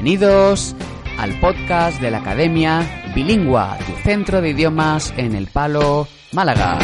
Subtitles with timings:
[0.00, 0.76] Bienvenidos
[1.18, 6.78] al podcast de la Academia Bilingua, tu centro de idiomas en el Palo, Málaga.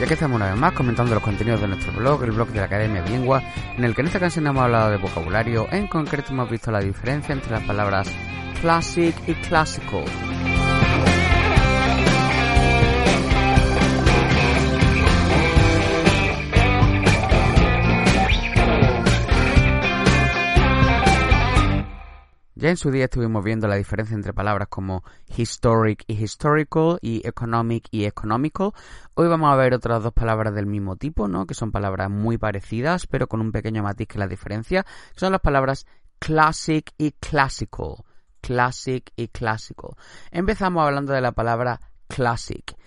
[0.00, 2.60] Ya que estamos una vez más comentando los contenidos de nuestro blog, el blog de
[2.60, 3.42] la Academia Bilingua,
[3.76, 6.80] en el que en esta canción hemos hablado de vocabulario, en concreto hemos visto la
[6.80, 8.10] diferencia entre las palabras
[8.62, 10.04] classic y classical.
[22.64, 25.04] Ya en su día estuvimos viendo la diferencia entre palabras como
[25.36, 28.72] historic y historical y economic y economical.
[29.16, 31.46] Hoy vamos a ver otras dos palabras del mismo tipo, ¿no?
[31.46, 34.82] Que son palabras muy parecidas, pero con un pequeño matiz que la diferencia.
[35.12, 35.86] Que son las palabras
[36.18, 37.96] classic y classical.
[38.40, 39.90] Classic y classical.
[40.30, 42.78] Empezamos hablando de la palabra classic.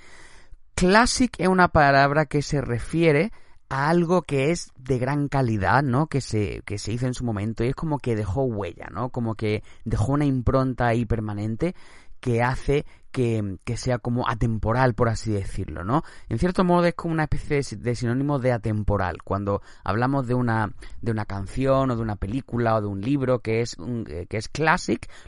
[0.74, 3.32] Classic es una palabra que se refiere
[3.70, 6.08] a algo que es de gran calidad, ¿no?
[6.08, 9.10] Que se, que se hizo en su momento y es como que dejó huella, ¿no?
[9.10, 11.76] Como que dejó una impronta ahí permanente
[12.20, 16.04] que hace que, que, sea como atemporal, por así decirlo, ¿no?
[16.30, 19.24] En cierto modo es como una especie de sinónimo de atemporal.
[19.24, 20.72] Cuando hablamos de una,
[21.02, 24.38] de una canción o de una película o de un libro que es, un, que
[24.38, 24.52] es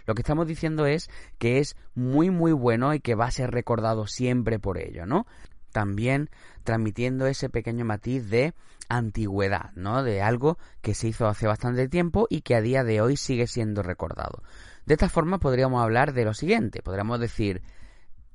[0.05, 3.51] lo que estamos diciendo es que es muy muy bueno y que va a ser
[3.51, 5.25] recordado siempre por ello, ¿no?
[5.71, 6.30] También
[6.63, 8.53] transmitiendo ese pequeño matiz de
[8.89, 10.03] antigüedad, ¿no?
[10.03, 13.47] De algo que se hizo hace bastante tiempo y que a día de hoy sigue
[13.47, 14.43] siendo recordado.
[14.85, 17.61] De esta forma podríamos hablar de lo siguiente, podríamos decir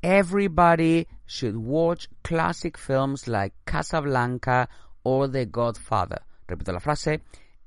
[0.03, 4.69] Everybody should watch classic films like Casablanca
[5.03, 6.23] or The Godfather.
[6.47, 7.23] Repito la frase.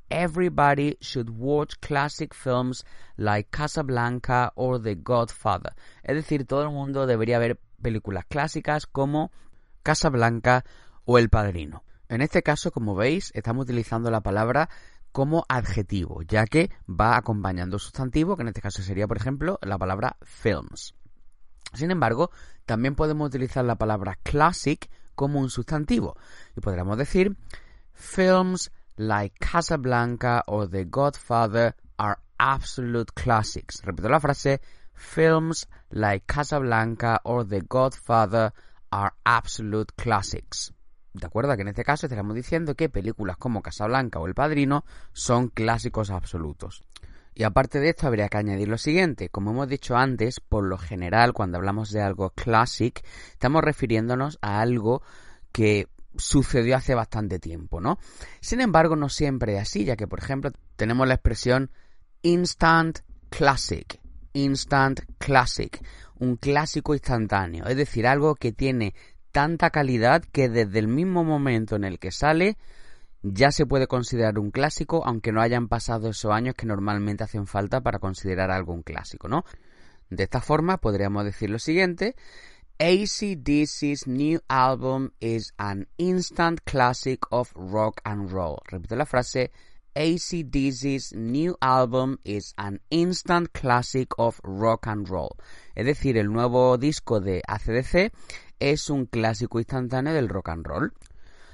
[0.09, 2.85] Everybody should watch classic films
[3.17, 5.73] like Casablanca or The Godfather.
[6.03, 9.31] Es decir, todo el mundo debería ver películas clásicas como
[9.88, 10.66] Casablanca
[11.06, 11.86] o El Padrino.
[12.09, 14.70] En este caso, como veis, estamos utilizando la palabra
[15.14, 19.78] como adjetivo, ya que va acompañando sustantivo, que en este caso sería, por ejemplo, la
[19.78, 20.94] palabra films.
[21.72, 22.31] Sin embargo,
[22.66, 26.18] también podemos utilizar la palabra classic como un sustantivo
[26.58, 27.38] y podríamos decir
[27.94, 33.81] films like Casablanca or The Godfather are absolute classics.
[33.84, 34.59] Repito la frase
[34.94, 38.52] films like Casablanca or The Godfather
[38.92, 40.74] are absolute classics.
[41.14, 41.56] ¿De acuerdo?
[41.56, 46.12] Que en este caso estaríamos diciendo que películas como Casablanca o El Padrino son clásicos
[46.12, 46.84] absolutos.
[47.34, 49.30] Y aparte de esto habría que añadir lo siguiente.
[49.30, 54.59] Como hemos dicho antes, por lo general cuando hablamos de algo classic, estamos refiriéndonos a
[54.59, 55.04] algo
[55.52, 55.88] que
[56.18, 58.00] sucedió hace bastante tiempo, ¿no?
[58.42, 61.72] Sin embargo, no siempre es así, ya que, por ejemplo, tenemos la expresión
[62.22, 63.00] instant
[63.30, 64.00] classic.
[64.38, 65.81] Instant classic
[66.20, 68.94] un clásico instantáneo, es decir, algo que tiene
[69.31, 72.58] tanta calidad que desde el mismo momento en el que sale
[73.24, 77.48] ya se puede considerar un clásico, aunque no hayan pasado esos años que normalmente hacen
[77.48, 79.44] falta para considerar algo un clásico, ¿no?
[80.09, 82.16] De esta forma podríamos decir lo siguiente,
[82.80, 88.59] ACDC's new album is an instant classic of rock and roll.
[88.66, 89.52] Repito la frase,
[89.97, 95.35] ACDC's new album is an instant classic of rock and roll.
[95.74, 98.13] Es decir, el nuevo disco de ACDC
[98.59, 100.94] es un clásico instantáneo del rock and roll.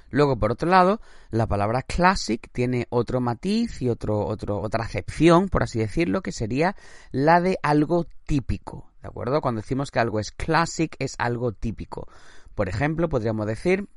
[0.09, 0.99] Luego, por otro lado,
[1.31, 6.75] la palabra classic tiene otro matiz y otro, otra acepción, por así decirlo, que sería
[7.11, 8.91] la de algo típico.
[9.01, 9.39] ¿De acuerdo?
[9.39, 12.09] Cuando decimos que algo es classic, es algo típico.
[12.55, 13.87] Por ejemplo, podríamos decir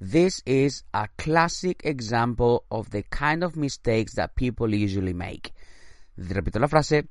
[0.00, 5.52] This is a classic example of the kind of mistakes that people usually make.
[6.18, 7.08] Repito la frase.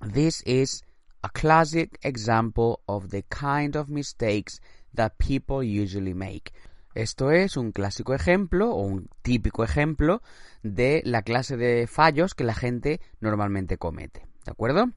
[0.00, 0.82] This is
[1.22, 4.60] a classic example of the kind of mistakes
[4.94, 6.52] that people usually make.
[6.94, 10.22] Esto es un clásico ejemplo o un típico ejemplo
[10.62, 14.26] de la clase de fallos que la gente normalmente comete.
[14.44, 14.90] ¿De acuerdo?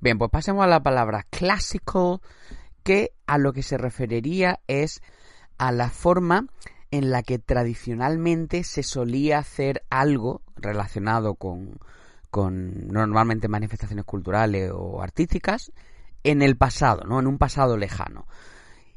[0.00, 2.20] Bien, pues pasemos a la palabra classical,
[2.82, 5.00] que a lo que se referiría es
[5.62, 6.48] a la forma
[6.90, 11.78] en la que tradicionalmente se solía hacer algo relacionado con,
[12.32, 15.70] con normalmente manifestaciones culturales o artísticas
[16.24, 17.20] en el pasado, ¿no?
[17.20, 18.26] En un pasado lejano.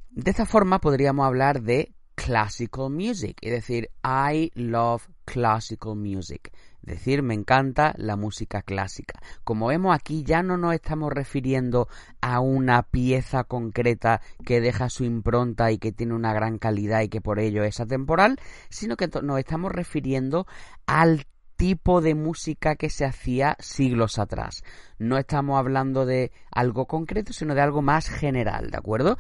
[0.10, 6.52] De esta forma podríamos hablar de classical music, es decir, I love classical music.
[6.82, 9.20] Decir, me encanta la música clásica.
[9.44, 11.88] Como vemos aquí ya no nos estamos refiriendo
[12.22, 17.10] a una pieza concreta que deja su impronta y que tiene una gran calidad y
[17.10, 18.40] que por ello es atemporal,
[18.70, 20.46] sino que nos estamos refiriendo
[20.86, 21.26] al
[21.56, 24.64] tipo de música que se hacía siglos atrás.
[25.00, 29.18] No estamos hablando de algo concreto, sino de algo más general, ¿de acuerdo?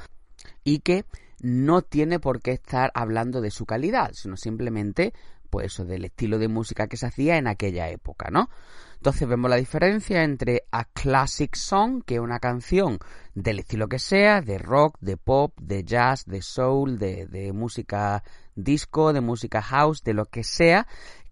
[0.63, 1.05] Y que
[1.41, 5.13] no tiene por qué estar hablando de su calidad, sino simplemente
[5.55, 8.49] pues eso, del estilo de música que se hacía en aquella época, ¿no?
[8.95, 12.99] Entonces vemos la diferencia entre a classic song, que es una canción
[13.35, 18.21] del estilo que sea, de rock, de pop, de jazz, de soul, de, de música
[18.55, 20.87] disco, de música house, de lo que sea,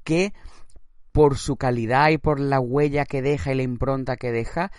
[0.05, 0.33] que
[1.11, 4.71] por su calidad y por la huella que deja y la impronta que deja,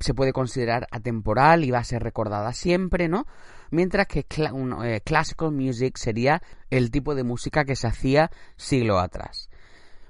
[0.00, 3.26] se puede considerar atemporal y va a ser recordada siempre, ¿no?
[3.70, 9.48] mientras que eh, classical music sería el tipo de música que se hacía siglo atrás.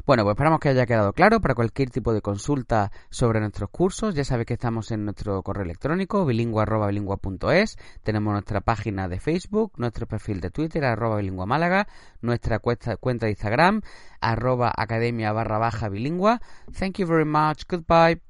[0.07, 1.39] Bueno, pues esperamos que haya quedado claro.
[1.43, 5.65] Para cualquier tipo de consulta sobre nuestros cursos, ya sabéis que estamos en nuestro correo
[5.65, 7.77] electrónico bilingua.bilingua.es.
[8.05, 11.89] Tenemos nuestra página de Facebook, nuestro perfil de Twitter, arroba bilingua málaga,
[12.23, 13.83] nuestra cuenta, cuenta de Instagram,
[14.23, 16.41] arroba academia barra baja bilingua.
[16.79, 17.65] Thank you very much.
[17.69, 18.28] Goodbye.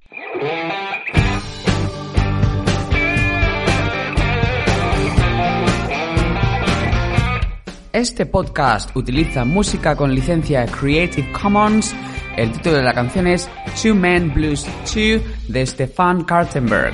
[7.93, 11.95] Este podcast utiliza música con licencia Creative Commons.
[12.37, 13.49] El título de la canción es
[13.83, 16.93] Two Men Blues 2 de Stefan Kartenberg.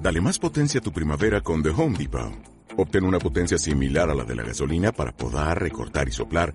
[0.00, 2.32] Dale más potencia a tu primavera con The Home Depot.
[2.78, 6.54] Obtén una potencia similar a la de la gasolina para podar, recortar y soplar